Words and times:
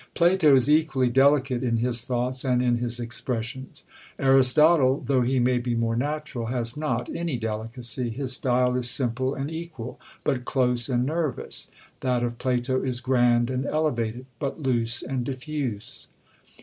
Plato 0.15 0.55
is 0.55 0.67
equally 0.67 1.09
delicate 1.11 1.61
in 1.63 1.77
his 1.77 2.03
thoughts 2.03 2.43
and 2.43 2.59
in 2.63 2.77
his 2.77 2.99
expressions. 2.99 3.83
Aristotle, 4.17 5.03
though 5.05 5.21
he 5.21 5.37
may 5.37 5.59
be 5.59 5.75
more 5.75 5.95
natural, 5.95 6.47
has 6.47 6.75
not 6.75 7.07
any 7.15 7.37
delicacy: 7.37 8.09
his 8.09 8.31
style 8.33 8.75
is 8.75 8.89
simple 8.89 9.35
and 9.35 9.51
equal, 9.51 9.99
but 10.23 10.43
close 10.43 10.89
and 10.89 11.05
nervous; 11.05 11.69
that 11.99 12.23
of 12.23 12.39
Plato 12.39 12.81
is 12.81 12.99
grand 12.99 13.51
and 13.51 13.63
elevated, 13.67 14.25
but 14.39 14.59
loose 14.59 15.03
and 15.03 15.23
diffuse. 15.23 16.07